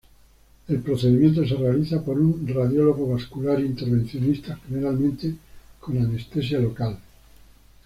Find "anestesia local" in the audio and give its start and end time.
5.99-6.97